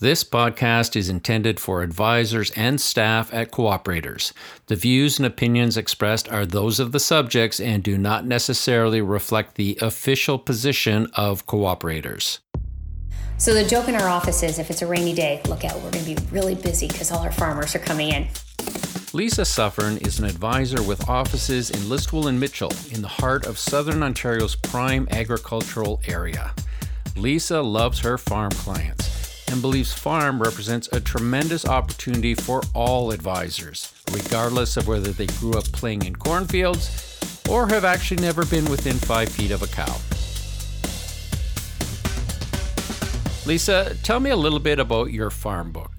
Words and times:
This 0.00 0.22
podcast 0.22 0.94
is 0.94 1.08
intended 1.08 1.58
for 1.58 1.82
advisors 1.82 2.52
and 2.52 2.80
staff 2.80 3.34
at 3.34 3.50
Co-operators. 3.50 4.32
The 4.66 4.76
views 4.76 5.18
and 5.18 5.26
opinions 5.26 5.76
expressed 5.76 6.28
are 6.28 6.46
those 6.46 6.78
of 6.78 6.92
the 6.92 7.00
subjects 7.00 7.58
and 7.58 7.82
do 7.82 7.98
not 7.98 8.24
necessarily 8.24 9.00
reflect 9.00 9.56
the 9.56 9.76
official 9.82 10.38
position 10.38 11.08
of 11.14 11.46
Co-operators. 11.46 12.38
So, 13.38 13.52
the 13.52 13.64
joke 13.64 13.88
in 13.88 13.96
our 13.96 14.06
office 14.06 14.44
is 14.44 14.60
if 14.60 14.70
it's 14.70 14.82
a 14.82 14.86
rainy 14.86 15.14
day, 15.14 15.42
look 15.48 15.64
out, 15.64 15.74
we're 15.82 15.90
going 15.90 16.04
to 16.04 16.14
be 16.14 16.26
really 16.30 16.54
busy 16.54 16.86
because 16.86 17.10
all 17.10 17.24
our 17.24 17.32
farmers 17.32 17.74
are 17.74 17.80
coming 17.80 18.10
in. 18.10 18.28
Lisa 19.12 19.44
Suffern 19.44 19.96
is 19.96 20.20
an 20.20 20.26
advisor 20.26 20.80
with 20.80 21.08
offices 21.08 21.70
in 21.70 21.80
Listowel 21.80 22.28
and 22.28 22.38
Mitchell 22.38 22.70
in 22.92 23.02
the 23.02 23.08
heart 23.08 23.46
of 23.46 23.58
southern 23.58 24.04
Ontario's 24.04 24.54
prime 24.54 25.08
agricultural 25.10 26.00
area. 26.06 26.54
Lisa 27.16 27.60
loves 27.60 27.98
her 27.98 28.16
farm 28.16 28.52
clients 28.52 29.07
and 29.50 29.62
believes 29.62 29.92
farm 29.92 30.40
represents 30.40 30.88
a 30.92 31.00
tremendous 31.00 31.66
opportunity 31.66 32.34
for 32.34 32.62
all 32.74 33.10
advisors, 33.10 33.92
regardless 34.12 34.76
of 34.76 34.86
whether 34.86 35.10
they 35.10 35.26
grew 35.38 35.56
up 35.56 35.64
playing 35.72 36.04
in 36.04 36.14
cornfields 36.14 37.18
or 37.48 37.66
have 37.68 37.84
actually 37.84 38.20
never 38.20 38.44
been 38.46 38.68
within 38.70 38.96
five 38.96 39.28
feet 39.28 39.50
of 39.50 39.62
a 39.62 39.66
cow. 39.66 39.96
Lisa, 43.46 43.96
tell 44.02 44.20
me 44.20 44.30
a 44.30 44.36
little 44.36 44.58
bit 44.58 44.78
about 44.78 45.10
your 45.10 45.30
farm 45.30 45.72
book. 45.72 45.97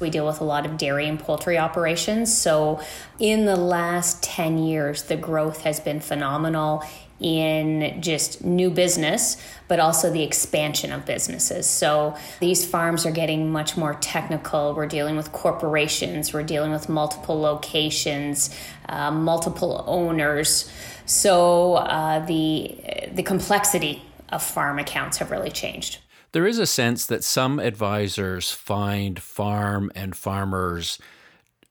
We 0.00 0.10
deal 0.10 0.26
with 0.26 0.40
a 0.40 0.44
lot 0.44 0.66
of 0.66 0.76
dairy 0.76 1.08
and 1.08 1.18
poultry 1.20 1.56
operations. 1.56 2.36
So, 2.36 2.80
in 3.18 3.46
the 3.46 3.56
last 3.56 4.22
10 4.22 4.58
years, 4.58 5.04
the 5.04 5.16
growth 5.16 5.62
has 5.62 5.78
been 5.78 6.00
phenomenal 6.00 6.82
in 7.20 8.02
just 8.02 8.44
new 8.44 8.70
business, 8.70 9.36
but 9.68 9.78
also 9.78 10.10
the 10.10 10.22
expansion 10.22 10.92
of 10.92 11.06
businesses. 11.06 11.66
So 11.66 12.16
these 12.40 12.66
farms 12.66 13.06
are 13.06 13.10
getting 13.10 13.50
much 13.50 13.76
more 13.76 13.94
technical. 13.94 14.74
We're 14.74 14.86
dealing 14.86 15.16
with 15.16 15.32
corporations, 15.32 16.32
we're 16.32 16.42
dealing 16.42 16.72
with 16.72 16.88
multiple 16.88 17.40
locations, 17.40 18.54
uh, 18.88 19.10
multiple 19.10 19.84
owners. 19.86 20.70
So 21.06 21.74
uh, 21.74 22.24
the 22.26 22.78
the 23.12 23.22
complexity 23.22 24.02
of 24.30 24.42
farm 24.42 24.78
accounts 24.78 25.18
have 25.18 25.30
really 25.30 25.50
changed. 25.50 25.98
There 26.34 26.48
is 26.48 26.58
a 26.58 26.66
sense 26.66 27.06
that 27.06 27.22
some 27.22 27.60
advisors 27.60 28.50
find 28.50 29.22
farm 29.22 29.92
and 29.94 30.16
farmers 30.16 30.98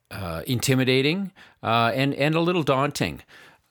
uh, 0.10 0.44
intimidating 0.48 1.34
uh, 1.62 1.92
and 1.94 2.14
and 2.14 2.34
a 2.34 2.40
little 2.40 2.64
daunting. 2.64 3.24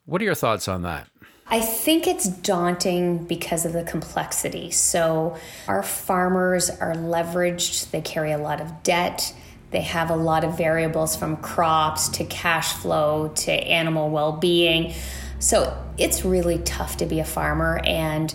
What 0.04 0.20
are 0.20 0.26
your 0.26 0.34
thoughts 0.34 0.68
on 0.68 0.82
that? 0.82 1.08
I 1.46 1.62
think 1.62 2.06
it's 2.06 2.28
daunting 2.28 3.24
because 3.24 3.64
of 3.64 3.72
the 3.72 3.84
complexity. 3.84 4.70
So, 4.70 5.38
our 5.66 5.82
farmers 5.82 6.68
are 6.68 6.94
leveraged, 6.94 7.90
they 7.90 8.02
carry 8.02 8.32
a 8.32 8.38
lot 8.38 8.60
of 8.60 8.82
debt, 8.82 9.34
they 9.70 9.80
have 9.80 10.10
a 10.10 10.16
lot 10.16 10.44
of 10.44 10.58
variables 10.58 11.16
from 11.16 11.38
crops 11.38 12.10
to 12.10 12.24
cash 12.26 12.74
flow 12.74 13.28
to 13.28 13.50
animal 13.50 14.10
well 14.10 14.32
being. 14.32 14.92
So, 15.38 15.74
it's 15.96 16.22
really 16.22 16.58
tough 16.58 16.98
to 16.98 17.06
be 17.06 17.18
a 17.18 17.24
farmer. 17.24 17.80
And 17.86 18.34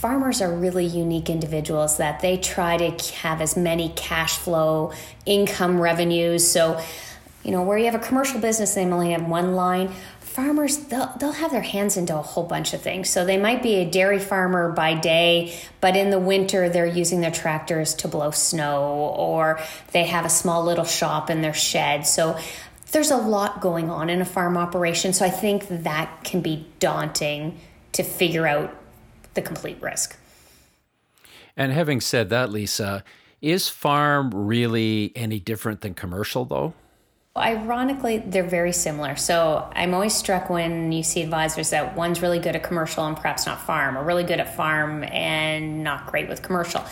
farmers 0.00 0.40
are 0.40 0.52
really 0.52 0.86
unique 0.86 1.28
individuals 1.28 1.96
that 1.96 2.20
they 2.20 2.36
try 2.36 2.76
to 2.76 3.14
have 3.14 3.40
as 3.40 3.56
many 3.56 3.88
cash 3.96 4.36
flow, 4.36 4.92
income 5.26 5.80
revenues. 5.80 6.48
So, 6.48 6.80
you 7.42 7.50
know, 7.50 7.62
where 7.62 7.76
you 7.76 7.86
have 7.86 7.96
a 7.96 7.98
commercial 7.98 8.40
business, 8.40 8.74
they 8.74 8.84
only 8.84 9.10
have 9.10 9.26
one 9.26 9.54
line 9.54 9.90
farmers 10.20 10.76
they'll, 10.84 11.12
they'll 11.18 11.32
have 11.32 11.50
their 11.50 11.62
hands 11.62 11.96
into 11.96 12.16
a 12.16 12.22
whole 12.22 12.44
bunch 12.44 12.72
of 12.72 12.80
things. 12.80 13.10
So 13.10 13.24
they 13.24 13.38
might 13.38 13.60
be 13.60 13.74
a 13.76 13.90
dairy 13.90 14.20
farmer 14.20 14.70
by 14.70 14.94
day 14.94 15.58
but 15.80 15.96
in 15.96 16.10
the 16.10 16.18
winter 16.20 16.68
they're 16.68 16.86
using 16.86 17.20
their 17.20 17.32
tractors 17.32 17.94
to 17.94 18.08
blow 18.08 18.30
snow 18.30 18.82
or 19.16 19.58
they 19.90 20.04
have 20.04 20.24
a 20.24 20.28
small 20.28 20.64
little 20.64 20.84
shop 20.84 21.28
in 21.28 21.42
their 21.42 21.54
shed. 21.54 22.06
So 22.06 22.38
there's 22.92 23.10
a 23.10 23.16
lot 23.16 23.60
going 23.60 23.90
on 23.90 24.10
in 24.10 24.20
a 24.20 24.24
farm 24.24 24.56
operation. 24.56 25.12
So 25.12 25.26
i 25.26 25.30
think 25.30 25.66
that 25.68 26.22
can 26.22 26.40
be 26.40 26.68
daunting 26.78 27.58
to 27.92 28.04
figure 28.04 28.46
out 28.46 28.72
the 29.38 29.46
complete 29.46 29.80
risk 29.80 30.18
and 31.56 31.72
having 31.72 32.00
said 32.00 32.28
that 32.28 32.50
lisa 32.50 33.04
is 33.40 33.68
farm 33.68 34.30
really 34.34 35.12
any 35.14 35.38
different 35.38 35.80
than 35.80 35.94
commercial 35.94 36.44
though 36.44 36.74
Ironically, 37.36 38.18
they're 38.18 38.42
very 38.42 38.72
similar. 38.72 39.16
So 39.16 39.70
I'm 39.74 39.94
always 39.94 40.14
struck 40.14 40.50
when 40.50 40.90
you 40.90 41.02
see 41.02 41.22
advisors 41.22 41.70
that 41.70 41.96
one's 41.96 42.20
really 42.20 42.40
good 42.40 42.56
at 42.56 42.62
commercial 42.62 43.06
and 43.06 43.16
perhaps 43.16 43.46
not 43.46 43.60
farm, 43.60 43.96
or 43.96 44.04
really 44.04 44.24
good 44.24 44.40
at 44.40 44.56
farm 44.56 45.04
and 45.04 45.84
not 45.84 46.06
great 46.06 46.28
with 46.28 46.42
commercial. 46.42 46.84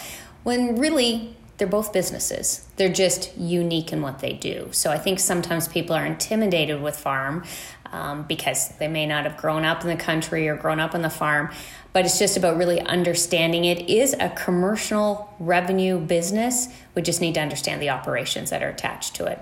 When 0.45 0.77
really, 0.77 1.36
they're 1.59 1.67
both 1.67 1.93
businesses. 1.93 2.67
They're 2.77 2.93
just 2.93 3.37
unique 3.37 3.93
in 3.93 4.03
what 4.03 4.19
they 4.19 4.35
do. 4.35 4.69
So 4.73 4.91
I 4.91 4.99
think 4.99 5.19
sometimes 5.19 5.69
people 5.69 5.97
are 5.97 6.05
intimidated 6.05 6.83
with 6.83 6.97
farm 6.97 7.45
um, 7.93 8.25
because 8.25 8.69
they 8.79 8.89
may 8.89 9.07
not 9.07 9.25
have 9.25 9.37
grown 9.37 9.65
up 9.65 9.83
in 9.83 9.89
the 9.89 9.97
country 9.97 10.49
or 10.49 10.57
grown 10.57 10.81
up 10.81 10.95
on 10.95 11.03
the 11.03 11.11
farm. 11.11 11.51
But 11.93 12.05
it's 12.05 12.19
just 12.19 12.37
about 12.37 12.59
really 12.59 12.81
understanding 12.81 13.65
it 13.65 13.89
is 13.89 14.15
a 14.21 14.29
commercial 14.31 15.35
revenue 15.39 15.99
business. 15.99 16.69
We 16.95 17.01
just 17.01 17.23
need 17.23 17.35
to 17.35 17.41
understand 17.41 17.81
the 17.81 17.91
operations 17.91 18.51
that 18.51 18.63
are 18.63 18.69
attached 18.69 19.15
to 19.17 19.27
it. 19.27 19.39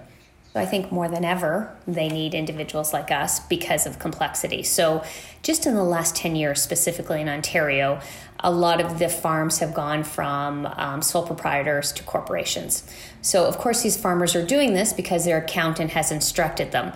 I 0.56 0.66
think 0.66 0.92
more 0.92 1.08
than 1.08 1.24
ever, 1.24 1.74
they 1.86 2.08
need 2.08 2.32
individuals 2.32 2.92
like 2.92 3.10
us 3.10 3.40
because 3.40 3.86
of 3.86 3.98
complexity. 3.98 4.62
So, 4.62 5.02
just 5.42 5.66
in 5.66 5.74
the 5.74 5.82
last 5.82 6.14
10 6.14 6.36
years, 6.36 6.62
specifically 6.62 7.20
in 7.20 7.28
Ontario, 7.28 8.00
a 8.38 8.52
lot 8.52 8.80
of 8.80 9.00
the 9.00 9.08
farms 9.08 9.58
have 9.58 9.74
gone 9.74 10.04
from 10.04 10.66
um, 10.66 11.02
sole 11.02 11.26
proprietors 11.26 11.90
to 11.92 12.04
corporations. 12.04 12.88
So, 13.20 13.46
of 13.46 13.58
course, 13.58 13.82
these 13.82 13.96
farmers 13.96 14.36
are 14.36 14.46
doing 14.46 14.74
this 14.74 14.92
because 14.92 15.24
their 15.24 15.38
accountant 15.38 15.90
has 15.90 16.12
instructed 16.12 16.70
them. 16.70 16.92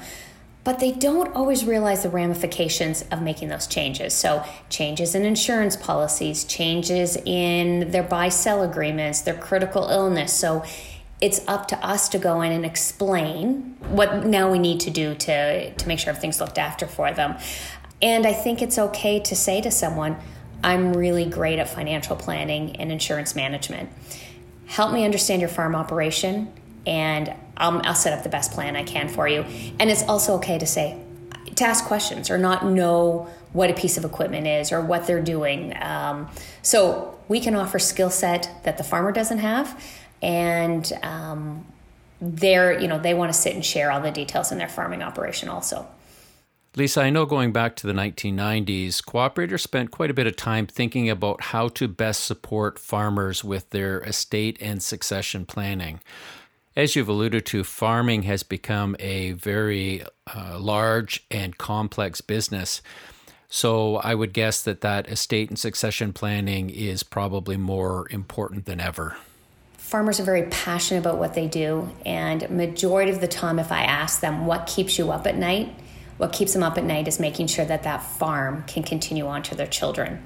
But 0.62 0.78
they 0.78 0.92
don't 0.92 1.34
always 1.34 1.64
realize 1.64 2.02
the 2.02 2.10
ramifications 2.10 3.02
of 3.10 3.22
making 3.22 3.48
those 3.48 3.66
changes. 3.66 4.14
So, 4.14 4.44
changes 4.68 5.16
in 5.16 5.24
insurance 5.24 5.74
policies, 5.74 6.44
changes 6.44 7.16
in 7.16 7.90
their 7.90 8.02
buy 8.04 8.28
sell 8.28 8.62
agreements, 8.62 9.22
their 9.22 9.36
critical 9.36 9.88
illness. 9.88 10.32
So, 10.32 10.64
it's 11.20 11.46
up 11.48 11.68
to 11.68 11.76
us 11.84 12.08
to 12.10 12.18
go 12.18 12.42
in 12.42 12.52
and 12.52 12.64
explain 12.64 13.76
what 13.90 14.24
now 14.24 14.50
we 14.50 14.58
need 14.58 14.80
to 14.80 14.90
do 14.90 15.14
to, 15.14 15.74
to 15.74 15.88
make 15.88 15.98
sure 15.98 16.10
everything's 16.10 16.40
looked 16.40 16.58
after 16.58 16.86
for 16.86 17.12
them. 17.12 17.36
And 18.00 18.26
I 18.26 18.32
think 18.32 18.62
it's 18.62 18.78
okay 18.78 19.18
to 19.20 19.34
say 19.34 19.60
to 19.60 19.70
someone, 19.70 20.16
I'm 20.62 20.92
really 20.92 21.24
great 21.24 21.58
at 21.58 21.68
financial 21.68 22.14
planning 22.14 22.76
and 22.76 22.92
insurance 22.92 23.34
management. 23.34 23.90
Help 24.66 24.92
me 24.92 25.04
understand 25.04 25.40
your 25.40 25.48
farm 25.48 25.74
operation, 25.74 26.52
and 26.86 27.32
I'll, 27.56 27.80
I'll 27.84 27.94
set 27.94 28.16
up 28.16 28.22
the 28.22 28.28
best 28.28 28.52
plan 28.52 28.76
I 28.76 28.84
can 28.84 29.08
for 29.08 29.26
you. 29.26 29.44
And 29.80 29.90
it's 29.90 30.02
also 30.04 30.34
okay 30.36 30.58
to 30.58 30.66
say, 30.66 31.00
to 31.56 31.64
ask 31.64 31.84
questions 31.86 32.30
or 32.30 32.38
not 32.38 32.66
know 32.66 33.28
what 33.52 33.70
a 33.70 33.74
piece 33.74 33.96
of 33.96 34.04
equipment 34.04 34.46
is 34.46 34.70
or 34.70 34.80
what 34.80 35.06
they're 35.06 35.22
doing. 35.22 35.76
Um, 35.80 36.28
so 36.62 37.18
we 37.28 37.40
can 37.40 37.54
offer 37.54 37.78
skill 37.78 38.10
set 38.10 38.50
that 38.64 38.78
the 38.78 38.84
farmer 38.84 39.10
doesn't 39.10 39.38
have 39.38 39.82
and 40.22 40.92
um, 41.02 41.64
they're 42.20 42.78
you 42.78 42.88
know 42.88 42.98
they 42.98 43.14
want 43.14 43.32
to 43.32 43.38
sit 43.38 43.54
and 43.54 43.64
share 43.64 43.90
all 43.90 44.00
the 44.00 44.10
details 44.10 44.50
in 44.52 44.58
their 44.58 44.68
farming 44.68 45.02
operation 45.02 45.48
also. 45.48 45.86
Lisa, 46.76 47.00
I 47.00 47.10
know 47.10 47.26
going 47.26 47.52
back 47.52 47.74
to 47.76 47.86
the 47.86 47.92
1990s, 47.92 49.04
Co-operators 49.04 49.62
spent 49.62 49.90
quite 49.90 50.10
a 50.10 50.14
bit 50.14 50.28
of 50.28 50.36
time 50.36 50.66
thinking 50.66 51.10
about 51.10 51.40
how 51.44 51.68
to 51.68 51.88
best 51.88 52.22
support 52.22 52.78
farmers 52.78 53.42
with 53.42 53.70
their 53.70 54.00
estate 54.02 54.58
and 54.60 54.80
succession 54.80 55.44
planning. 55.44 56.00
As 56.76 56.94
you've 56.94 57.08
alluded 57.08 57.46
to, 57.46 57.64
farming 57.64 58.22
has 58.24 58.44
become 58.44 58.94
a 59.00 59.32
very 59.32 60.04
uh, 60.32 60.58
large 60.60 61.26
and 61.32 61.58
complex 61.58 62.20
business. 62.20 62.80
So 63.48 63.96
I 63.96 64.14
would 64.14 64.32
guess 64.32 64.62
that 64.62 64.82
that 64.82 65.08
estate 65.08 65.48
and 65.48 65.58
succession 65.58 66.12
planning 66.12 66.70
is 66.70 67.02
probably 67.02 67.56
more 67.56 68.06
important 68.10 68.66
than 68.66 68.78
ever 68.78 69.16
farmers 69.88 70.20
are 70.20 70.24
very 70.24 70.42
passionate 70.44 71.00
about 71.00 71.16
what 71.18 71.32
they 71.32 71.48
do 71.48 71.90
and 72.04 72.48
majority 72.50 73.10
of 73.10 73.22
the 73.22 73.28
time 73.28 73.58
if 73.58 73.72
i 73.72 73.82
ask 73.82 74.20
them 74.20 74.44
what 74.44 74.66
keeps 74.66 74.98
you 74.98 75.10
up 75.10 75.26
at 75.26 75.34
night 75.36 75.74
what 76.18 76.32
keeps 76.32 76.52
them 76.52 76.62
up 76.62 76.76
at 76.76 76.84
night 76.84 77.08
is 77.08 77.18
making 77.18 77.46
sure 77.46 77.64
that 77.64 77.84
that 77.84 78.02
farm 78.02 78.64
can 78.66 78.82
continue 78.82 79.26
on 79.26 79.42
to 79.44 79.54
their 79.54 79.66
children. 79.66 80.22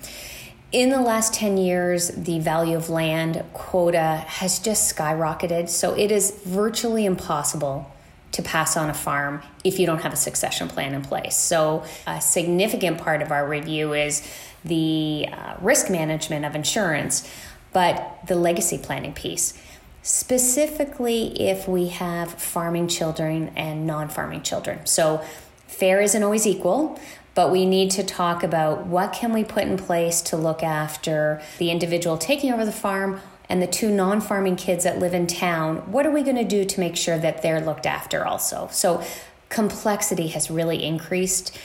In 0.72 0.88
the 0.88 1.00
last 1.00 1.34
10 1.34 1.58
years 1.58 2.08
the 2.08 2.40
value 2.40 2.76
of 2.76 2.88
land 2.88 3.44
quota 3.52 4.24
has 4.26 4.58
just 4.58 4.94
skyrocketed 4.94 5.68
so 5.68 5.94
it 5.94 6.10
is 6.10 6.30
virtually 6.44 7.04
impossible 7.04 7.90
to 8.32 8.42
pass 8.42 8.78
on 8.78 8.88
a 8.88 8.94
farm 8.94 9.42
if 9.62 9.78
you 9.78 9.84
don't 9.84 10.00
have 10.00 10.14
a 10.14 10.16
succession 10.16 10.66
plan 10.66 10.94
in 10.94 11.02
place. 11.02 11.36
So 11.36 11.84
a 12.06 12.18
significant 12.22 12.96
part 12.96 13.20
of 13.20 13.30
our 13.30 13.46
review 13.46 13.92
is 13.92 14.26
the 14.64 15.28
uh, 15.30 15.56
risk 15.60 15.90
management 15.90 16.46
of 16.46 16.54
insurance 16.54 17.30
but 17.72 18.18
the 18.26 18.34
legacy 18.34 18.78
planning 18.78 19.12
piece. 19.12 19.58
Specifically, 20.02 21.40
if 21.40 21.68
we 21.68 21.88
have 21.88 22.34
farming 22.34 22.88
children 22.88 23.52
and 23.54 23.86
non 23.86 24.08
farming 24.08 24.42
children. 24.42 24.84
So, 24.84 25.22
fair 25.68 26.00
isn't 26.00 26.22
always 26.22 26.46
equal, 26.46 26.98
but 27.34 27.50
we 27.50 27.64
need 27.64 27.90
to 27.92 28.02
talk 28.02 28.42
about 28.42 28.86
what 28.86 29.12
can 29.12 29.32
we 29.32 29.44
put 29.44 29.62
in 29.64 29.78
place 29.78 30.20
to 30.22 30.36
look 30.36 30.62
after 30.62 31.40
the 31.58 31.70
individual 31.70 32.18
taking 32.18 32.52
over 32.52 32.64
the 32.64 32.72
farm 32.72 33.20
and 33.48 33.62
the 33.62 33.66
two 33.66 33.90
non 33.90 34.20
farming 34.20 34.56
kids 34.56 34.84
that 34.84 34.98
live 34.98 35.14
in 35.14 35.26
town, 35.26 35.92
what 35.92 36.06
are 36.06 36.10
we 36.10 36.22
going 36.22 36.36
to 36.36 36.44
do 36.44 36.64
to 36.64 36.80
make 36.80 36.96
sure 36.96 37.18
that 37.18 37.42
they're 37.42 37.60
looked 37.60 37.86
after 37.86 38.26
also? 38.26 38.68
So, 38.72 39.04
complexity 39.50 40.28
has 40.28 40.50
really 40.50 40.82
increased. 40.82 41.56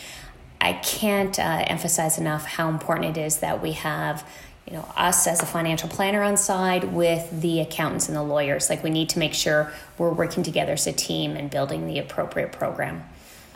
I 0.60 0.74
can't 0.74 1.40
uh, 1.40 1.64
emphasize 1.68 2.18
enough 2.18 2.46
how 2.46 2.70
important 2.70 3.18
it 3.18 3.22
is 3.22 3.38
that 3.38 3.62
we 3.62 3.72
have 3.74 4.28
you 4.68 4.74
know 4.74 4.86
us 4.96 5.28
as 5.28 5.42
a 5.42 5.46
financial 5.46 5.88
planner 5.88 6.22
on 6.22 6.36
side 6.38 6.94
with 6.94 7.42
the 7.42 7.62
accountants 7.62 8.08
and 8.08 8.18
the 8.18 8.24
lawyers. 8.24 8.70
Like 8.70 8.84
we 8.84 8.90
need 8.90 9.10
to 9.10 9.20
make 9.20 9.34
sure 9.34 9.72
we're 9.98 10.14
working 10.14 10.44
together 10.44 10.74
as 10.74 10.88
a 10.88 10.92
team 10.92 11.36
and 11.36 11.50
building 11.50 11.88
the 11.88 12.00
appropriate 12.00 12.52
program. 12.52 13.04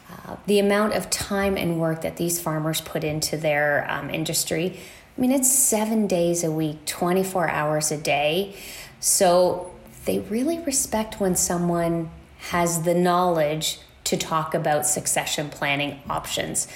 Uh, 0.09 0.37
the 0.45 0.59
amount 0.59 0.93
of 0.93 1.09
time 1.09 1.57
and 1.57 1.79
work 1.79 2.01
that 2.01 2.17
these 2.17 2.39
farmers 2.39 2.81
put 2.81 3.03
into 3.03 3.37
their 3.37 3.89
um, 3.89 4.09
industry 4.09 4.77
i 5.17 5.21
mean 5.21 5.31
it's 5.31 5.51
seven 5.51 6.07
days 6.07 6.43
a 6.43 6.51
week 6.51 6.85
24 6.85 7.49
hours 7.49 7.91
a 7.91 7.97
day. 7.97 8.55
So 8.99 9.71
they 10.05 10.19
really 10.19 10.59
respect 10.59 11.19
when 11.19 11.35
someone 11.35 12.09
has 12.49 12.83
the 12.83 12.93
knowledge 12.93 13.79
to 14.05 14.17
talk 14.17 14.53
about 14.53 14.85
succession 14.85 15.49
planning 15.49 15.99
options. 16.09 16.67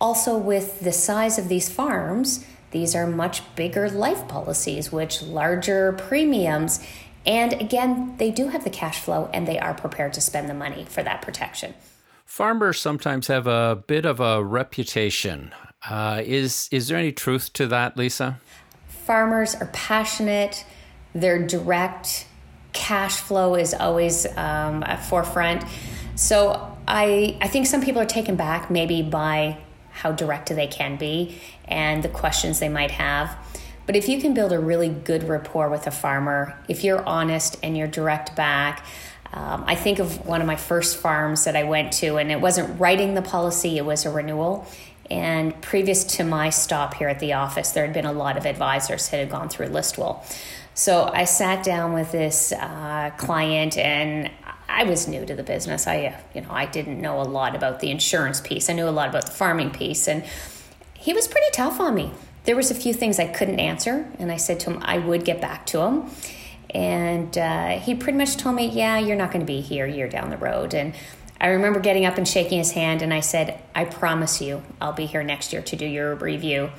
Also, 0.00 0.36
with 0.36 0.80
the 0.80 0.92
size 0.92 1.38
of 1.38 1.48
these 1.48 1.68
farms, 1.68 2.44
these 2.72 2.94
are 2.94 3.06
much 3.06 3.42
bigger 3.54 3.88
life 3.88 4.26
policies, 4.28 4.90
which 4.90 5.22
larger 5.22 5.92
premiums. 5.92 6.84
And 7.24 7.52
again, 7.52 8.16
they 8.16 8.30
do 8.30 8.48
have 8.48 8.64
the 8.64 8.70
cash 8.70 8.98
flow 9.00 9.30
and 9.32 9.46
they 9.46 9.58
are 9.58 9.74
prepared 9.74 10.12
to 10.14 10.20
spend 10.20 10.48
the 10.48 10.54
money 10.54 10.84
for 10.88 11.02
that 11.02 11.22
protection. 11.22 11.74
Farmers 12.24 12.80
sometimes 12.80 13.26
have 13.28 13.46
a 13.46 13.84
bit 13.86 14.04
of 14.04 14.18
a 14.18 14.42
reputation. 14.42 15.54
Uh, 15.88 16.22
is 16.24 16.68
is 16.72 16.88
there 16.88 16.96
any 16.96 17.12
truth 17.12 17.52
to 17.52 17.66
that, 17.66 17.96
Lisa? 17.96 18.40
Farmers 18.88 19.54
are 19.54 19.66
passionate. 19.72 20.64
They're 21.14 21.46
direct. 21.46 22.26
Cash 22.72 23.16
flow 23.16 23.54
is 23.54 23.74
always 23.74 24.24
um, 24.36 24.82
at 24.84 25.04
forefront. 25.04 25.64
So 26.14 26.74
I 26.88 27.36
I 27.40 27.48
think 27.48 27.66
some 27.66 27.82
people 27.82 28.00
are 28.00 28.06
taken 28.06 28.36
back 28.36 28.70
maybe 28.70 29.02
by 29.02 29.58
how 30.02 30.10
direct 30.10 30.48
they 30.48 30.66
can 30.66 30.96
be 30.96 31.38
and 31.66 32.02
the 32.02 32.08
questions 32.08 32.58
they 32.58 32.68
might 32.68 32.90
have. 32.90 33.36
But 33.86 33.94
if 33.94 34.08
you 34.08 34.20
can 34.20 34.34
build 34.34 34.52
a 34.52 34.58
really 34.58 34.88
good 34.88 35.22
rapport 35.28 35.68
with 35.68 35.86
a 35.86 35.92
farmer, 35.92 36.58
if 36.68 36.82
you're 36.82 37.04
honest 37.04 37.56
and 37.62 37.76
you're 37.76 37.86
direct 37.86 38.34
back, 38.34 38.84
um, 39.32 39.64
I 39.66 39.76
think 39.76 40.00
of 40.00 40.26
one 40.26 40.40
of 40.40 40.46
my 40.46 40.56
first 40.56 40.98
farms 40.98 41.44
that 41.44 41.56
I 41.56 41.62
went 41.62 41.92
to, 41.94 42.16
and 42.16 42.30
it 42.30 42.40
wasn't 42.40 42.80
writing 42.80 43.14
the 43.14 43.22
policy, 43.22 43.78
it 43.78 43.84
was 43.84 44.04
a 44.04 44.10
renewal. 44.10 44.66
And 45.10 45.60
previous 45.62 46.04
to 46.16 46.24
my 46.24 46.50
stop 46.50 46.94
here 46.94 47.08
at 47.08 47.20
the 47.20 47.34
office, 47.34 47.70
there 47.70 47.84
had 47.84 47.94
been 47.94 48.06
a 48.06 48.12
lot 48.12 48.36
of 48.36 48.44
advisors 48.44 49.08
that 49.08 49.18
had 49.18 49.30
gone 49.30 49.48
through 49.48 49.68
Listowel. 49.68 50.24
So 50.74 51.10
I 51.12 51.24
sat 51.24 51.64
down 51.64 51.92
with 51.92 52.12
this 52.12 52.52
uh, 52.52 53.10
client 53.18 53.76
and 53.76 54.30
I 54.72 54.84
was 54.84 55.06
new 55.06 55.26
to 55.26 55.34
the 55.34 55.42
business. 55.42 55.86
I, 55.86 56.06
uh, 56.06 56.20
you 56.34 56.40
know, 56.40 56.50
I 56.50 56.66
didn't 56.66 57.00
know 57.00 57.20
a 57.20 57.24
lot 57.24 57.54
about 57.54 57.80
the 57.80 57.90
insurance 57.90 58.40
piece. 58.40 58.70
I 58.70 58.72
knew 58.72 58.88
a 58.88 58.90
lot 58.90 59.08
about 59.08 59.26
the 59.26 59.32
farming 59.32 59.70
piece, 59.70 60.08
and 60.08 60.24
he 60.94 61.12
was 61.12 61.28
pretty 61.28 61.50
tough 61.52 61.78
on 61.78 61.94
me. 61.94 62.12
There 62.44 62.56
was 62.56 62.70
a 62.70 62.74
few 62.74 62.94
things 62.94 63.18
I 63.18 63.26
couldn't 63.26 63.60
answer, 63.60 64.10
and 64.18 64.32
I 64.32 64.38
said 64.38 64.58
to 64.60 64.70
him 64.70 64.78
I 64.82 64.98
would 64.98 65.24
get 65.24 65.40
back 65.40 65.66
to 65.66 65.80
him. 65.80 66.10
And 66.70 67.36
uh, 67.36 67.78
he 67.80 67.94
pretty 67.94 68.16
much 68.16 68.36
told 68.36 68.56
me, 68.56 68.66
"Yeah, 68.66 68.98
you're 68.98 69.16
not 69.16 69.30
going 69.30 69.44
to 69.44 69.46
be 69.46 69.60
here. 69.60 69.86
You're 69.86 70.08
down 70.08 70.30
the 70.30 70.38
road." 70.38 70.72
And 70.74 70.94
I 71.38 71.48
remember 71.48 71.80
getting 71.80 72.06
up 72.06 72.16
and 72.16 72.26
shaking 72.26 72.58
his 72.58 72.72
hand, 72.72 73.02
and 73.02 73.12
I 73.12 73.20
said, 73.20 73.60
"I 73.74 73.84
promise 73.84 74.40
you, 74.40 74.62
I'll 74.80 74.94
be 74.94 75.06
here 75.06 75.22
next 75.22 75.52
year 75.52 75.60
to 75.60 75.76
do 75.76 75.86
your 75.86 76.14
review." 76.14 76.70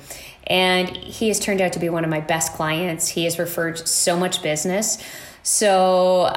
And 0.46 0.88
he 0.96 1.28
has 1.28 1.38
turned 1.38 1.60
out 1.60 1.72
to 1.74 1.78
be 1.78 1.88
one 1.88 2.04
of 2.04 2.10
my 2.10 2.20
best 2.20 2.52
clients. 2.54 3.08
He 3.08 3.24
has 3.24 3.38
referred 3.38 3.86
so 3.86 4.18
much 4.18 4.42
business. 4.42 4.98
So 5.42 6.32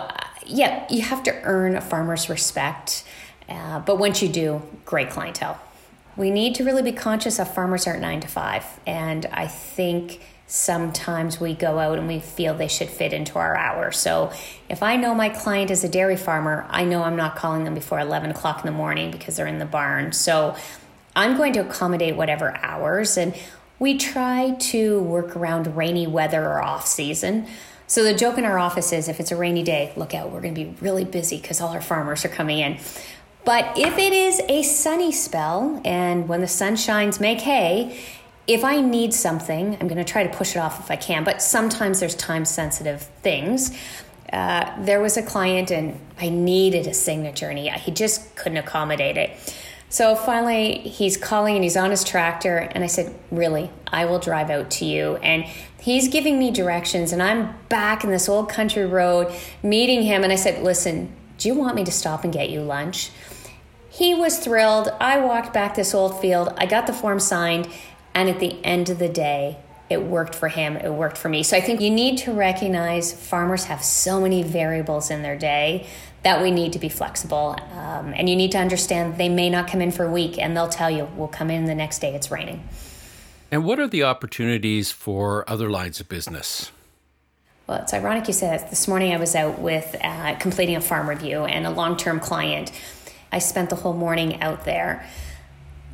yeah, 0.48 0.86
you 0.90 1.02
have 1.02 1.24
to 1.24 1.34
earn 1.44 1.76
a 1.76 1.82
farmer's 1.82 2.30
respect. 2.30 3.04
Uh, 3.50 3.80
but 3.80 3.98
once 3.98 4.22
you 4.22 4.30
do, 4.30 4.62
great 4.86 5.10
clientele. 5.10 5.60
We 6.16 6.32
need 6.32 6.56
to 6.56 6.64
really 6.64 6.82
be 6.82 6.92
conscious 6.92 7.40
of 7.40 7.54
farmers 7.54 7.86
aren't 7.88 8.02
nine 8.02 8.22
to 8.22 8.28
five. 8.28 8.66
And 8.86 9.26
I 9.28 9.48
think 9.48 10.22
sometimes 10.48 11.40
we 11.40 11.54
go 11.54 11.78
out 11.78 12.00
and 12.00 12.08
we 12.08 12.20
feel 12.20 12.54
they 12.54 12.68
should 12.68 12.90
fit 12.90 13.14
into 13.14 13.38
our 13.38 13.56
hour. 13.56 13.92
So 13.92 14.32
if 14.70 14.82
I 14.82 14.96
know 14.96 15.14
my 15.14 15.30
client 15.30 15.70
is 15.70 15.84
a 15.84 15.90
dairy 15.90 16.16
farmer, 16.16 16.66
I 16.70 16.86
know 16.86 17.04
I'm 17.04 17.18
not 17.18 17.36
calling 17.36 17.66
them 17.66 17.76
before 17.76 18.00
11 18.00 18.32
o'clock 18.32 18.60
in 18.60 18.66
the 18.66 18.78
morning 18.78 19.12
because 19.12 19.36
they're 19.36 19.48
in 19.48 19.60
the 19.60 19.66
barn. 19.66 20.14
So 20.14 20.56
I'm 21.16 21.36
going 21.36 21.54
to 21.54 21.60
accommodate 21.60 22.16
whatever 22.16 22.56
hours. 22.58 23.18
And 23.18 23.36
we 23.78 23.98
try 23.98 24.56
to 24.60 25.02
work 25.02 25.36
around 25.36 25.76
rainy 25.76 26.08
weather 26.08 26.44
or 26.44 26.64
off 26.64 26.88
season. 26.88 27.48
So 27.88 28.04
the 28.04 28.14
joke 28.14 28.38
in 28.38 28.44
our 28.44 28.60
office 28.60 28.92
is 28.92 29.08
if 29.08 29.22
it's 29.22 29.32
a 29.32 29.38
rainy 29.38 29.64
day, 29.64 29.94
look 29.96 30.14
out, 30.14 30.30
we're 30.30 30.42
going 30.42 30.54
to 30.54 30.66
be 30.66 30.76
really 30.82 31.06
busy 31.06 31.40
because 31.40 31.62
all 31.62 31.70
our 31.70 31.82
farmers 31.82 32.26
are 32.26 32.30
coming 32.30 32.60
in. 32.60 32.78
But 33.46 33.78
if 33.78 33.98
it 33.98 34.12
is 34.12 34.42
a 34.50 34.62
sunny 34.62 35.14
spell 35.14 35.82
and 35.86 36.28
when 36.28 36.42
the 36.42 36.50
sun 36.50 36.76
shines, 36.76 37.22
make 37.22 37.40
hay, 37.40 37.98
if 38.46 38.66
I 38.66 38.82
need 38.82 39.14
something, 39.14 39.78
I'm 39.80 39.88
going 39.88 39.98
to 39.98 40.04
try 40.04 40.28
to 40.28 40.38
push 40.38 40.56
it 40.56 40.60
off 40.60 40.82
if 40.82 40.92
I 40.92 40.98
can, 40.98 41.24
but 41.24 41.42
sometimes 41.42 42.02
there's 42.02 42.16
time 42.16 42.44
sensitive 42.44 43.04
things. 43.22 43.78
Uh, 44.34 44.84
there 44.84 45.00
was 45.00 45.16
a 45.16 45.24
client 45.24 45.72
and 45.72 45.98
I 46.20 46.28
needed 46.28 46.88
a 46.88 46.94
signature 46.94 47.50
and 47.50 47.58
he, 47.58 47.70
he 47.70 47.92
just 47.92 48.36
couldn't 48.36 48.58
accommodate 48.58 49.16
it. 49.16 49.56
So 49.90 50.16
finally, 50.16 50.80
he's 50.80 51.16
calling 51.16 51.56
and 51.56 51.64
he's 51.64 51.78
on 51.78 51.92
his 51.92 52.04
tractor. 52.04 52.58
And 52.58 52.84
I 52.84 52.88
said, 52.88 53.18
Really, 53.32 53.72
I 53.88 54.06
will 54.06 54.20
drive 54.20 54.50
out 54.50 54.70
to 54.72 54.86
you. 54.86 55.16
And 55.18 55.46
he's 55.80 56.10
giving 56.10 56.38
me 56.38 56.52
directions. 56.52 57.14
And 57.14 57.24
I'm 57.24 57.56
back 57.70 58.04
in 58.04 58.10
this 58.10 58.28
old 58.28 58.50
country 58.50 58.86
road 58.86 59.34
meeting 59.64 60.04
him. 60.04 60.24
And 60.24 60.34
I 60.34 60.36
said, 60.36 60.62
Listen, 60.62 61.14
do 61.38 61.48
you 61.48 61.56
want 61.56 61.76
me 61.76 61.86
to 61.86 61.92
stop 61.92 62.24
and 62.24 62.34
get 62.34 62.50
you 62.50 62.62
lunch? 62.62 63.12
He 63.90 64.14
was 64.14 64.38
thrilled. 64.40 64.90
I 65.00 65.20
walked 65.20 65.54
back 65.54 65.76
this 65.76 65.94
old 65.94 66.20
field. 66.20 66.54
I 66.58 66.66
got 66.66 66.86
the 66.86 66.94
form 66.94 67.20
signed. 67.20 67.70
And 68.14 68.30
at 68.30 68.40
the 68.40 68.64
end 68.66 68.90
of 68.90 69.00
the 69.00 69.10
day, 69.10 69.60
it 69.90 70.04
worked 70.04 70.36
for 70.36 70.50
him, 70.50 70.76
it 70.76 70.92
worked 70.92 71.18
for 71.18 71.30
me. 71.30 71.44
So 71.44 71.56
I 71.56 71.62
think 71.62 71.80
you 71.80 71.90
need 71.90 72.18
to 72.20 72.34
recognize 72.34 73.14
farmers 73.14 73.66
have 73.66 73.84
so 73.84 74.20
many 74.20 74.44
variables 74.44 75.10
in 75.10 75.22
their 75.22 75.38
day 75.38 75.88
that 76.24 76.42
we 76.42 76.52
need 76.52 76.74
to 76.74 76.80
be 76.80 76.90
flexible. 76.90 77.56
Um, 77.72 78.14
and 78.14 78.30
you 78.30 78.36
need 78.36 78.52
to 78.52 78.58
understand 78.58 79.18
they 79.18 79.30
may 79.30 79.50
not 79.50 79.70
come 79.70 79.82
in 79.82 79.92
for 79.92 80.04
a 80.04 80.12
week 80.12 80.38
and 80.38 80.58
they'll 80.58 80.68
tell 80.68 80.90
you, 80.90 81.08
we'll 81.16 81.30
come 81.30 81.50
in 81.50 81.66
the 81.66 81.76
next 81.76 82.00
day, 82.00 82.14
it's 82.14 82.30
raining. 82.30 82.68
And 83.50 83.64
what 83.64 83.80
are 83.80 83.88
the 83.88 84.04
opportunities 84.04 84.92
for 84.92 85.50
other 85.50 85.70
lines 85.70 86.02
of 86.02 86.10
business? 86.10 86.72
Well, 87.66 87.82
it's 87.82 87.94
ironic 87.94 88.28
you 88.28 88.34
said 88.34 88.60
that. 88.60 88.70
This 88.70 88.88
morning 88.88 89.14
I 89.14 89.18
was 89.18 89.36
out 89.36 89.60
with 89.60 89.96
uh, 90.02 90.36
completing 90.36 90.76
a 90.76 90.82
farm 90.82 91.08
review 91.08 91.46
and 91.46 91.66
a 91.66 91.70
long 91.70 91.96
term 91.96 92.20
client. 92.20 92.72
I 93.32 93.40
spent 93.40 93.70
the 93.70 93.76
whole 93.78 93.94
morning 93.94 94.42
out 94.42 94.66
there. 94.66 95.06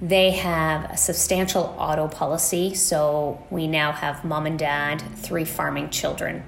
They 0.04 0.32
have 0.32 0.92
a 0.92 0.98
substantial 0.98 1.74
auto 1.80 2.10
policy, 2.10 2.76
so 2.76 3.42
we 3.50 3.68
now 3.68 3.94
have 3.94 4.26
mom 4.26 4.46
and 4.46 4.60
dad, 4.60 5.02
three 5.16 5.46
farming 5.46 5.92
children. 5.92 6.44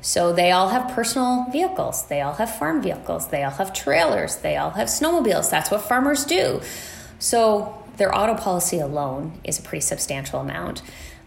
So 0.00 0.32
they 0.32 0.52
all 0.52 0.68
have 0.68 0.94
personal 0.94 1.46
vehicles, 1.50 2.06
they 2.06 2.20
all 2.20 2.34
have 2.34 2.54
farm 2.54 2.80
vehicles, 2.80 3.26
they 3.26 3.42
all 3.42 3.50
have 3.50 3.72
trailers, 3.72 4.36
they 4.36 4.56
all 4.56 4.70
have 4.70 4.86
snowmobiles. 4.86 5.50
That's 5.50 5.72
what 5.72 5.82
farmers 5.82 6.24
do. 6.24 6.60
So 7.18 7.82
their 7.96 8.16
auto 8.16 8.36
policy 8.36 8.78
alone 8.78 9.40
is 9.42 9.58
a 9.58 9.62
pretty 9.62 9.82
substantial 9.82 10.38
amount. 10.38 10.82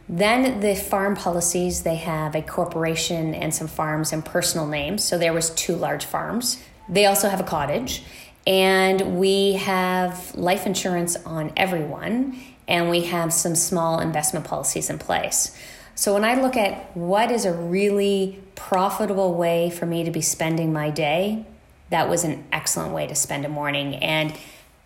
Then 0.07 0.61
the 0.61 0.75
farm 0.75 1.17
policies, 1.17 1.83
they 1.83 1.97
have 1.97 2.33
a 2.33 2.41
corporation 2.41 3.35
and 3.35 3.53
some 3.53 3.67
farms 3.67 4.13
and 4.13 4.23
personal 4.23 4.67
names. 4.67 5.03
So 5.03 5.17
there 5.17 5.33
was 5.33 5.49
two 5.49 5.75
large 5.75 6.05
farms. 6.05 6.63
They 6.87 7.07
also 7.07 7.27
have 7.27 7.41
a 7.41 7.43
cottage 7.43 8.03
and 8.45 9.17
we 9.17 9.53
have 9.53 10.35
life 10.35 10.65
insurance 10.65 11.15
on 11.25 11.51
everyone 11.55 12.37
and 12.67 12.89
we 12.89 13.01
have 13.01 13.33
some 13.33 13.55
small 13.55 13.99
investment 13.99 14.45
policies 14.45 14.89
in 14.89 14.97
place. 14.99 15.57
So 15.95 16.13
when 16.13 16.25
I 16.25 16.41
look 16.41 16.57
at 16.57 16.95
what 16.95 17.31
is 17.31 17.45
a 17.45 17.53
really 17.53 18.41
profitable 18.55 19.33
way 19.35 19.69
for 19.69 19.85
me 19.85 20.03
to 20.03 20.11
be 20.11 20.21
spending 20.21 20.73
my 20.73 20.89
day, 20.89 21.45
that 21.89 22.09
was 22.09 22.23
an 22.23 22.43
excellent 22.51 22.93
way 22.93 23.05
to 23.07 23.15
spend 23.15 23.45
a 23.45 23.49
morning. 23.49 23.95
And 23.95 24.33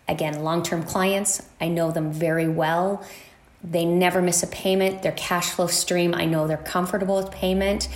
again, 0.06 0.42
long 0.42 0.62
term 0.62 0.82
clients, 0.82 1.42
I 1.60 1.68
know 1.68 1.90
them 1.90 2.12
very 2.12 2.48
well. 2.48 3.04
They 3.64 3.84
never 3.84 4.20
miss 4.20 4.42
a 4.42 4.46
payment. 4.46 5.02
Their 5.02 5.12
cash 5.12 5.50
flow 5.50 5.66
stream, 5.66 6.14
I 6.14 6.26
know 6.26 6.46
they're 6.46 6.58
comfortable 6.58 7.16
with 7.16 7.30
payment. 7.30 7.88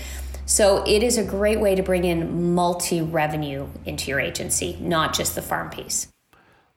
So 0.53 0.85
it 0.87 1.03
is 1.03 1.17
a 1.17 1.25
great 1.25 1.61
way 1.61 1.75
to 1.75 1.83
bring 1.83 2.05
in 2.05 2.53
multi 2.53 3.01
revenue 3.01 3.69
into 3.87 4.11
your 4.11 4.21
agency, 4.21 4.77
not 4.83 5.15
just 5.15 5.35
the 5.35 5.41
farm 5.41 5.71
piece. 5.71 6.09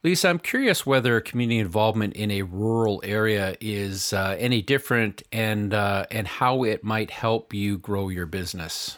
Lisa, 0.01 0.29
I'm 0.29 0.39
curious 0.39 0.85
whether 0.85 1.19
community 1.19 1.59
involvement 1.59 2.13
in 2.13 2.31
a 2.31 2.43
rural 2.43 3.01
area 3.03 3.57
is 3.59 4.13
uh, 4.13 4.37
any 4.39 4.61
different, 4.61 5.23
and 5.33 5.73
uh, 5.73 6.05
and 6.09 6.25
how 6.25 6.63
it 6.63 6.85
might 6.85 7.11
help 7.11 7.53
you 7.53 7.77
grow 7.77 8.07
your 8.07 8.25
business. 8.25 8.97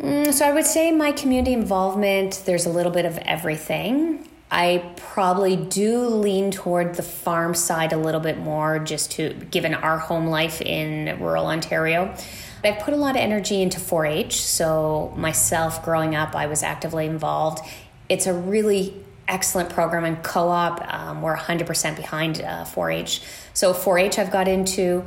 Mm, 0.00 0.34
so 0.34 0.46
I 0.46 0.52
would 0.52 0.66
say 0.66 0.92
my 0.92 1.10
community 1.12 1.54
involvement. 1.54 2.42
There's 2.44 2.66
a 2.66 2.70
little 2.70 2.92
bit 2.92 3.06
of 3.06 3.16
everything. 3.18 4.28
I 4.50 4.92
probably 4.96 5.56
do 5.56 6.06
lean 6.06 6.52
toward 6.52 6.94
the 6.94 7.02
farm 7.02 7.54
side 7.54 7.92
a 7.92 7.96
little 7.96 8.20
bit 8.20 8.38
more, 8.38 8.78
just 8.78 9.12
to 9.12 9.34
given 9.50 9.74
our 9.74 9.98
home 9.98 10.26
life 10.28 10.62
in 10.62 11.20
rural 11.20 11.46
Ontario. 11.46 12.14
I've 12.62 12.78
put 12.80 12.94
a 12.94 12.96
lot 12.96 13.16
of 13.16 13.22
energy 13.22 13.62
into 13.62 13.80
4 13.80 14.06
H. 14.06 14.40
So, 14.40 15.12
myself 15.16 15.84
growing 15.84 16.14
up, 16.14 16.34
I 16.34 16.46
was 16.46 16.62
actively 16.62 17.06
involved. 17.06 17.64
It's 18.08 18.26
a 18.26 18.34
really 18.34 18.94
excellent 19.28 19.70
program 19.70 20.04
and 20.04 20.22
co 20.22 20.48
op. 20.48 20.92
Um, 20.92 21.22
we're 21.22 21.36
100% 21.36 21.96
behind 21.96 22.40
uh, 22.40 22.64
4 22.64 22.90
H. 22.90 23.22
So, 23.52 23.72
4 23.74 23.98
H 23.98 24.18
I've 24.18 24.30
got 24.30 24.48
into. 24.48 25.04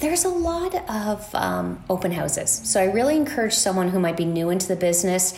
There's 0.00 0.24
a 0.24 0.30
lot 0.30 0.74
of 0.90 1.34
um, 1.34 1.82
open 1.88 2.12
houses. 2.12 2.50
So, 2.50 2.80
I 2.80 2.84
really 2.84 3.16
encourage 3.16 3.54
someone 3.54 3.88
who 3.88 3.98
might 3.98 4.16
be 4.16 4.26
new 4.26 4.50
into 4.50 4.68
the 4.68 4.76
business 4.76 5.34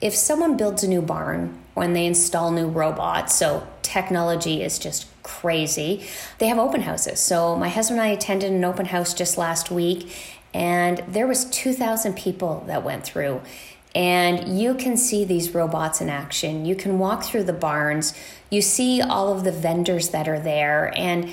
if 0.00 0.14
someone 0.14 0.56
builds 0.56 0.84
a 0.84 0.88
new 0.88 1.02
barn 1.02 1.58
when 1.78 1.92
they 1.94 2.06
install 2.06 2.50
new 2.50 2.68
robots, 2.68 3.34
so 3.34 3.66
technology 3.82 4.62
is 4.62 4.78
just 4.78 5.06
crazy, 5.22 6.06
they 6.38 6.48
have 6.48 6.58
open 6.58 6.82
houses. 6.82 7.20
So 7.20 7.56
my 7.56 7.68
husband 7.68 8.00
and 8.00 8.08
I 8.08 8.12
attended 8.12 8.52
an 8.52 8.64
open 8.64 8.86
house 8.86 9.14
just 9.14 9.38
last 9.38 9.70
week 9.70 10.12
and 10.52 11.02
there 11.08 11.26
was 11.26 11.44
2000 11.46 12.16
people 12.16 12.64
that 12.66 12.82
went 12.82 13.04
through 13.04 13.40
and 13.94 14.60
you 14.60 14.74
can 14.74 14.96
see 14.96 15.24
these 15.24 15.54
robots 15.54 16.00
in 16.00 16.08
action. 16.08 16.66
You 16.66 16.76
can 16.76 16.98
walk 16.98 17.24
through 17.24 17.44
the 17.44 17.52
barns. 17.52 18.14
You 18.50 18.62
see 18.62 19.00
all 19.00 19.32
of 19.32 19.44
the 19.44 19.52
vendors 19.52 20.10
that 20.10 20.28
are 20.28 20.38
there 20.38 20.92
and 20.96 21.30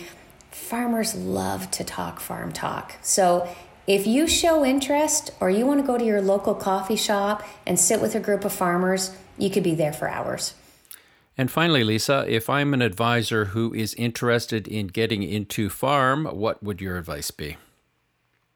farmers 0.51 1.15
love 1.15 1.69
to 1.71 1.83
talk 1.83 2.19
farm 2.19 2.51
talk. 2.51 2.95
So 3.01 3.47
if 3.87 4.07
you 4.07 4.27
show 4.27 4.65
interest 4.65 5.31
or 5.39 5.49
you 5.49 5.65
want 5.65 5.81
to 5.81 5.85
go 5.85 5.97
to 5.97 6.03
your 6.03 6.21
local 6.21 6.55
coffee 6.55 6.95
shop 6.95 7.43
and 7.67 7.79
sit 7.79 8.01
with 8.01 8.15
a 8.15 8.19
group 8.19 8.43
of 8.45 8.53
farmers, 8.53 9.15
you 9.37 9.49
could 9.49 9.63
be 9.63 9.75
there 9.75 9.93
for 9.93 10.07
hours. 10.09 10.53
And 11.37 11.51
finally, 11.51 11.83
Lisa, 11.83 12.25
if 12.27 12.49
I'm 12.49 12.73
an 12.73 12.81
advisor 12.81 13.45
who 13.45 13.73
is 13.73 13.93
interested 13.95 14.67
in 14.67 14.87
getting 14.87 15.21
into 15.21 15.69
farm, 15.69 16.25
what 16.25 16.63
would 16.63 16.79
your 16.79 16.97
advice 16.97 17.31
be? 17.31 17.57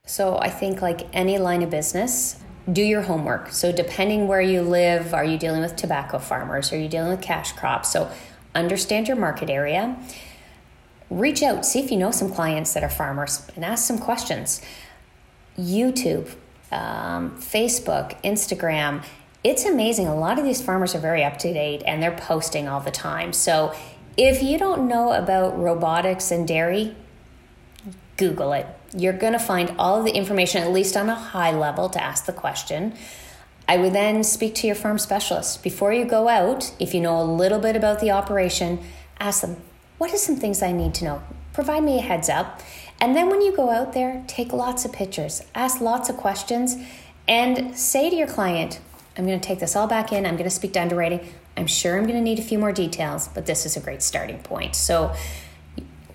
So, 0.05 0.39
I 0.39 0.49
think, 0.49 0.81
like 0.81 1.07
any 1.13 1.37
line 1.37 1.61
of 1.61 1.69
business, 1.69 2.41
do 2.71 2.81
your 2.81 3.01
homework. 3.01 3.51
So, 3.51 3.71
depending 3.71 4.27
where 4.27 4.41
you 4.41 4.61
live, 4.61 5.13
are 5.13 5.25
you 5.25 5.37
dealing 5.37 5.61
with 5.61 5.75
tobacco 5.75 6.19
farmers? 6.19 6.71
Are 6.71 6.79
you 6.79 6.87
dealing 6.87 7.09
with 7.09 7.21
cash 7.21 7.51
crops? 7.51 7.91
So, 7.91 8.09
understand 8.55 9.07
your 9.07 9.17
market 9.17 9.49
area. 9.49 9.97
Reach 11.09 11.43
out, 11.43 11.65
see 11.65 11.79
if 11.79 11.91
you 11.91 11.97
know 11.97 12.11
some 12.11 12.31
clients 12.31 12.73
that 12.73 12.83
are 12.83 12.89
farmers, 12.89 13.45
and 13.55 13.65
ask 13.65 13.85
some 13.85 13.99
questions. 13.99 14.61
YouTube, 15.57 16.33
um, 16.71 17.31
Facebook, 17.37 18.21
Instagram. 18.23 19.03
It's 19.43 19.65
amazing. 19.65 20.07
A 20.07 20.15
lot 20.15 20.37
of 20.37 20.45
these 20.45 20.61
farmers 20.61 20.93
are 20.95 20.99
very 20.99 21.23
up 21.23 21.37
to 21.39 21.53
date 21.53 21.81
and 21.85 22.03
they're 22.03 22.15
posting 22.15 22.67
all 22.67 22.81
the 22.81 22.91
time. 22.91 23.31
So 23.31 23.73
if 24.17 24.43
you 24.43 24.57
don't 24.57 24.87
know 24.87 25.13
about 25.13 25.57
robotics 25.57 26.29
and 26.29 26.47
dairy, 26.47 26.95
Google 28.17 28.51
it. 28.51 28.67
You're 28.93 29.13
going 29.13 29.33
to 29.33 29.39
find 29.39 29.73
all 29.79 29.99
of 29.99 30.05
the 30.05 30.11
information, 30.11 30.61
at 30.61 30.71
least 30.71 30.97
on 30.97 31.07
a 31.07 31.15
high 31.15 31.51
level, 31.51 31.87
to 31.89 32.03
ask 32.03 32.25
the 32.25 32.33
question. 32.33 32.93
I 33.65 33.77
would 33.77 33.93
then 33.93 34.23
speak 34.25 34.55
to 34.55 34.67
your 34.67 34.75
farm 34.75 34.97
specialist. 34.97 35.63
Before 35.63 35.93
you 35.93 36.03
go 36.03 36.27
out, 36.27 36.73
if 36.79 36.93
you 36.93 36.99
know 36.99 37.21
a 37.21 37.23
little 37.23 37.59
bit 37.59 37.77
about 37.77 38.01
the 38.01 38.11
operation, 38.11 38.83
ask 39.19 39.41
them, 39.41 39.61
what 39.99 40.13
are 40.13 40.17
some 40.17 40.35
things 40.35 40.61
I 40.61 40.73
need 40.73 40.93
to 40.95 41.05
know? 41.05 41.23
Provide 41.53 41.83
me 41.83 41.99
a 41.99 42.01
heads 42.01 42.27
up. 42.27 42.61
And 42.99 43.15
then 43.15 43.29
when 43.29 43.41
you 43.41 43.55
go 43.55 43.69
out 43.69 43.93
there, 43.93 44.23
take 44.27 44.51
lots 44.51 44.83
of 44.83 44.91
pictures, 44.91 45.43
ask 45.55 45.79
lots 45.79 46.09
of 46.09 46.17
questions, 46.17 46.75
and 47.27 47.77
say 47.77 48.09
to 48.09 48.15
your 48.15 48.27
client, 48.27 48.81
I'm 49.19 49.25
going 49.25 49.37
to 49.37 49.45
take 49.45 49.59
this 49.59 49.75
all 49.75 49.85
back 49.85 50.13
in. 50.13 50.25
I'm 50.25 50.37
going 50.37 50.49
to 50.49 50.49
speak 50.49 50.71
to 50.73 50.81
underwriting. 50.81 51.27
I'm 51.57 51.67
sure 51.67 51.97
I'm 51.97 52.03
going 52.03 52.15
to 52.15 52.21
need 52.21 52.39
a 52.39 52.41
few 52.41 52.57
more 52.57 52.71
details, 52.71 53.27
but 53.27 53.45
this 53.45 53.65
is 53.65 53.75
a 53.75 53.81
great 53.81 54.01
starting 54.01 54.39
point. 54.39 54.77
So 54.77 55.13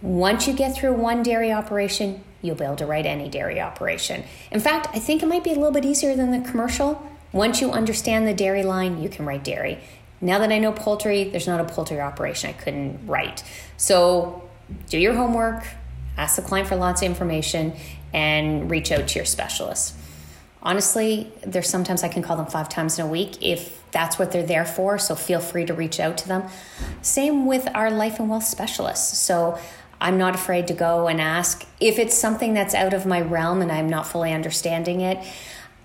once 0.00 0.49
you 0.49 0.54
get 0.54 0.75
through 0.75 0.94
one 0.94 1.23
dairy 1.23 1.52
operation, 1.52 2.25
you'll 2.40 2.56
be 2.56 2.64
able 2.64 2.76
to 2.76 2.87
write 2.87 3.04
any 3.04 3.28
dairy 3.28 3.61
operation. 3.61 4.25
In 4.50 4.58
fact, 4.58 4.88
I 4.94 5.00
think 5.00 5.23
it 5.23 5.26
might 5.26 5.44
be 5.44 5.50
a 5.50 5.54
little 5.54 5.70
bit 5.70 5.84
easier 5.84 6.16
than 6.16 6.30
the 6.30 6.49
commercial. 6.49 7.06
Once 7.30 7.61
you 7.61 7.73
understand 7.73 8.26
the 8.26 8.32
dairy 8.32 8.62
line, 8.62 9.02
you 9.02 9.11
can 9.11 9.26
write 9.26 9.44
dairy. 9.44 9.80
Now 10.23 10.38
that 10.38 10.50
I 10.50 10.58
know 10.58 10.73
poultry, 10.73 11.25
there's 11.25 11.46
not 11.46 11.61
a 11.61 11.64
poultry 11.64 12.00
operation 12.00 12.49
I 12.49 12.52
couldn't 12.54 13.06
write. 13.06 13.44
So 13.76 14.49
do 14.88 14.96
your 14.96 15.12
homework, 15.12 15.66
ask 16.16 16.37
the 16.37 16.42
client 16.42 16.68
for 16.68 16.76
lots 16.76 17.02
of 17.02 17.06
information, 17.06 17.75
and 18.14 18.70
reach 18.70 18.90
out 18.90 19.08
to 19.08 19.18
your 19.18 19.26
specialists. 19.26 19.92
Honestly, 20.64 21.30
there's 21.47 21.68
sometimes 21.68 22.02
I 22.02 22.09
can 22.09 22.23
call 22.23 22.37
them 22.37 22.47
five 22.47 22.68
times 22.68 22.99
in 22.99 23.04
a 23.04 23.09
week 23.09 23.42
if 23.42 23.83
that's 23.90 24.18
what 24.18 24.33
they're 24.33 24.47
there 24.47 24.64
for, 24.64 24.99
so 24.99 25.14
feel 25.14 25.40
free 25.40 25.66
to 25.66 25.75
reach 25.75 26.00
out 26.00 26.16
to 26.18 26.28
them. 26.28 26.44
Same 27.02 27.47
with 27.47 27.68
our 27.75 27.90
life 27.90 28.18
and 28.18 28.30
wealth 28.30 28.44
specialists. 28.44 29.18
So 29.18 29.59
I'm 30.00 30.18
not 30.18 30.35
afraid 30.35 30.66
to 30.68 30.75
go 30.75 31.06
and 31.06 31.21
ask 31.21 31.66
if 31.80 31.99
it's 31.99 32.16
something 32.16 32.54
that's 32.54 32.75
out 32.75 32.94
of 32.94 33.06
my 33.06 33.21
realm 33.21 33.62
and 33.62 33.71
I'm 33.71 33.88
not 33.88 34.06
fully 34.06 34.33
understanding 34.33 35.00
it. 35.00 35.18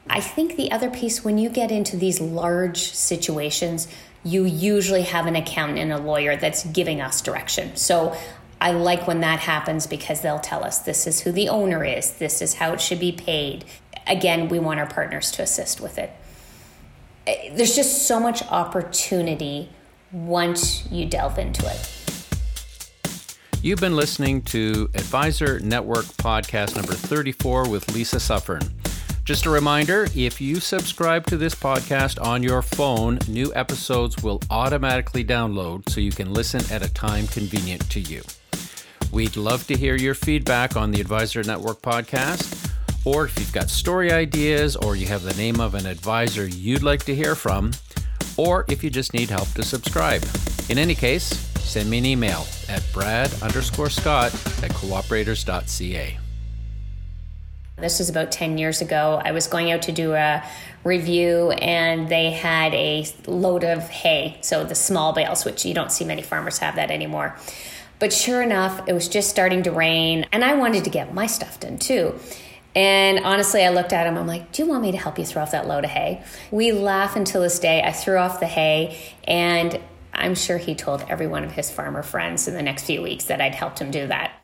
I 0.09 0.21
think 0.21 0.55
the 0.55 0.71
other 0.71 0.89
piece, 0.89 1.23
when 1.23 1.37
you 1.37 1.49
get 1.49 1.71
into 1.71 1.95
these 1.95 2.19
large 2.19 2.91
situations, 2.91 3.87
you 4.23 4.45
usually 4.45 5.03
have 5.03 5.27
an 5.27 5.35
accountant 5.35 5.79
and 5.79 5.93
a 5.93 5.97
lawyer 5.97 6.35
that's 6.35 6.65
giving 6.65 6.99
us 6.99 7.21
direction. 7.21 7.75
So 7.75 8.15
I 8.61 8.71
like 8.71 9.07
when 9.07 9.21
that 9.21 9.39
happens 9.39 9.87
because 9.87 10.21
they'll 10.21 10.39
tell 10.39 10.65
us 10.65 10.79
this 10.79 11.07
is 11.07 11.21
who 11.21 11.31
the 11.31 11.47
owner 11.47 11.83
is, 11.83 12.13
this 12.13 12.41
is 12.41 12.55
how 12.55 12.73
it 12.73 12.81
should 12.81 12.99
be 12.99 13.11
paid. 13.11 13.63
Again, 14.05 14.49
we 14.49 14.59
want 14.59 14.79
our 14.79 14.87
partners 14.87 15.31
to 15.31 15.43
assist 15.43 15.79
with 15.79 15.97
it. 15.97 16.11
Eh, 17.25 17.53
there's 17.53 17.75
just 17.75 18.07
so 18.07 18.19
much 18.19 18.43
opportunity 18.47 19.69
once 20.11 20.89
you 20.91 21.05
delve 21.05 21.37
into 21.37 21.65
it. 21.65 21.95
You've 23.61 23.79
been 23.79 23.95
listening 23.95 24.41
to 24.43 24.89
Advisor 24.93 25.59
Network 25.59 26.05
Podcast 26.05 26.75
number 26.75 26.93
34 26.93 27.69
with 27.69 27.93
Lisa 27.93 28.19
Suffern. 28.19 28.61
Just 29.23 29.45
a 29.45 29.49
reminder 29.49 30.07
if 30.15 30.41
you 30.41 30.59
subscribe 30.59 31.25
to 31.27 31.37
this 31.37 31.53
podcast 31.53 32.21
on 32.25 32.41
your 32.41 32.61
phone, 32.61 33.19
new 33.27 33.53
episodes 33.53 34.23
will 34.23 34.41
automatically 34.49 35.23
download 35.23 35.87
so 35.87 36.01
you 36.01 36.11
can 36.11 36.33
listen 36.33 36.61
at 36.73 36.83
a 36.83 36.91
time 36.93 37.27
convenient 37.27 37.87
to 37.91 37.99
you. 37.99 38.23
We'd 39.11 39.35
love 39.35 39.65
to 39.67 39.75
hear 39.75 39.95
your 39.95 40.13
feedback 40.13 40.77
on 40.77 40.91
the 40.91 41.01
Advisor 41.01 41.41
Network 41.41 41.81
podcast, 41.81 42.71
or 43.05 43.25
if 43.25 43.39
you've 43.39 43.51
got 43.51 43.69
story 43.69 44.11
ideas 44.11 44.75
or 44.75 44.95
you 44.95 45.07
have 45.07 45.23
the 45.23 45.33
name 45.33 45.59
of 45.59 45.73
an 45.73 45.87
advisor 45.87 46.47
you'd 46.47 46.83
like 46.83 47.03
to 47.05 47.15
hear 47.15 47.33
from, 47.33 47.71
or 48.37 48.65
if 48.67 48.83
you 48.83 48.91
just 48.91 49.15
need 49.15 49.31
help 49.31 49.49
to 49.53 49.63
subscribe. 49.63 50.23
In 50.69 50.77
any 50.77 50.93
case, 50.93 51.25
send 51.59 51.89
me 51.89 51.97
an 51.97 52.05
email 52.05 52.45
at 52.69 52.83
brad 52.93 53.33
underscore 53.41 53.89
scott 53.89 54.31
at 54.61 54.69
cooperators.ca. 54.71 56.19
This 57.77 57.97
was 57.97 58.09
about 58.09 58.31
10 58.31 58.59
years 58.59 58.81
ago. 58.81 59.19
I 59.23 59.31
was 59.31 59.47
going 59.47 59.71
out 59.71 59.81
to 59.83 59.91
do 59.91 60.13
a 60.13 60.43
review 60.83 61.51
and 61.51 62.09
they 62.09 62.29
had 62.31 62.75
a 62.75 63.07
load 63.25 63.63
of 63.63 63.89
hay, 63.89 64.37
so 64.41 64.63
the 64.63 64.75
small 64.75 65.13
bales, 65.13 65.45
which 65.45 65.65
you 65.65 65.73
don't 65.73 65.91
see 65.91 66.05
many 66.05 66.21
farmers 66.21 66.59
have 66.59 66.75
that 66.75 66.91
anymore. 66.91 67.35
But 67.99 68.13
sure 68.13 68.41
enough, 68.41 68.87
it 68.87 68.93
was 68.93 69.09
just 69.09 69.29
starting 69.29 69.63
to 69.63 69.71
rain, 69.71 70.25
and 70.31 70.43
I 70.43 70.55
wanted 70.55 70.85
to 70.85 70.89
get 70.89 71.13
my 71.13 71.27
stuff 71.27 71.59
done 71.59 71.77
too. 71.77 72.17
And 72.75 73.19
honestly, 73.25 73.63
I 73.63 73.69
looked 73.69 73.93
at 73.93 74.07
him. 74.07 74.17
I'm 74.17 74.27
like, 74.27 74.51
Do 74.51 74.63
you 74.63 74.69
want 74.69 74.83
me 74.83 74.91
to 74.91 74.97
help 74.97 75.19
you 75.19 75.25
throw 75.25 75.41
off 75.41 75.51
that 75.51 75.67
load 75.67 75.83
of 75.83 75.89
hay? 75.89 76.23
We 76.49 76.71
laugh 76.71 77.15
until 77.15 77.41
this 77.41 77.59
day. 77.59 77.81
I 77.83 77.91
threw 77.91 78.17
off 78.17 78.39
the 78.39 78.47
hay, 78.47 78.97
and 79.25 79.79
I'm 80.13 80.35
sure 80.35 80.57
he 80.57 80.75
told 80.75 81.05
every 81.09 81.27
one 81.27 81.43
of 81.43 81.51
his 81.51 81.69
farmer 81.69 82.03
friends 82.03 82.47
in 82.47 82.53
the 82.53 82.61
next 82.61 82.83
few 82.83 83.01
weeks 83.01 83.25
that 83.25 83.41
I'd 83.41 83.55
helped 83.55 83.79
him 83.79 83.91
do 83.91 84.07
that. 84.07 84.38